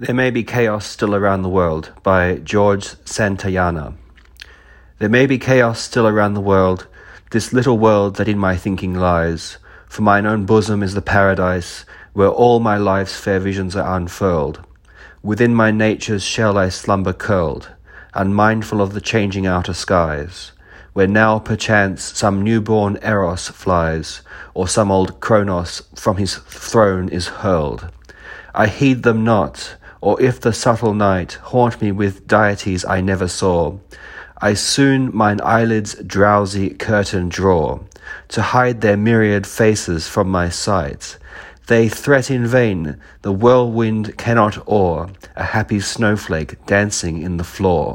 There 0.00 0.14
May 0.14 0.30
Be 0.30 0.44
Chaos 0.44 0.86
Still 0.86 1.12
Around 1.12 1.42
the 1.42 1.48
World 1.48 1.90
by 2.04 2.36
George 2.36 2.84
Santayana. 3.04 3.94
There 5.00 5.08
may 5.08 5.26
be 5.26 5.38
chaos 5.38 5.80
still 5.80 6.06
around 6.06 6.34
the 6.34 6.40
world, 6.40 6.86
this 7.32 7.52
little 7.52 7.80
world 7.80 8.14
that 8.14 8.28
in 8.28 8.38
my 8.38 8.56
thinking 8.56 8.94
lies. 8.94 9.58
For 9.88 10.02
mine 10.02 10.24
own 10.24 10.46
bosom 10.46 10.84
is 10.84 10.94
the 10.94 11.02
paradise, 11.02 11.84
where 12.12 12.28
all 12.28 12.60
my 12.60 12.76
life's 12.76 13.18
fair 13.18 13.40
visions 13.40 13.74
are 13.74 13.96
unfurled. 13.96 14.64
Within 15.24 15.52
my 15.52 15.72
nature's 15.72 16.22
shell 16.22 16.56
I 16.56 16.68
slumber 16.68 17.12
curled, 17.12 17.72
unmindful 18.14 18.80
of 18.80 18.94
the 18.94 19.00
changing 19.00 19.48
outer 19.48 19.74
skies, 19.74 20.52
where 20.92 21.08
now 21.08 21.40
perchance 21.40 22.04
some 22.04 22.44
newborn 22.44 22.98
Eros 23.02 23.48
flies, 23.48 24.22
or 24.54 24.68
some 24.68 24.92
old 24.92 25.18
Kronos 25.18 25.82
from 25.96 26.18
his 26.18 26.36
throne 26.36 27.08
is 27.08 27.26
hurled. 27.26 27.90
I 28.54 28.68
heed 28.68 29.02
them 29.02 29.24
not, 29.24 29.74
or 30.00 30.20
if 30.20 30.40
the 30.40 30.52
subtle 30.52 30.94
night 30.94 31.32
haunt 31.50 31.80
me 31.80 31.90
with 31.92 32.26
deities 32.26 32.84
I 32.84 33.00
never 33.00 33.28
saw, 33.28 33.78
I 34.40 34.54
soon 34.54 35.10
mine 35.14 35.40
eyelids 35.42 35.96
drowsy 36.06 36.70
curtain 36.70 37.28
draw, 37.28 37.80
to 38.28 38.42
hide 38.42 38.80
their 38.80 38.96
myriad 38.96 39.46
faces 39.46 40.06
from 40.06 40.28
my 40.28 40.48
sight. 40.48 41.18
They 41.66 41.88
threat 41.88 42.30
in 42.30 42.46
vain, 42.46 42.98
the 43.22 43.32
whirlwind 43.32 44.16
cannot 44.16 44.56
awe 44.66 45.08
a 45.36 45.44
happy 45.44 45.80
snowflake 45.80 46.64
dancing 46.66 47.20
in 47.20 47.36
the 47.36 47.44
flaw. 47.56 47.88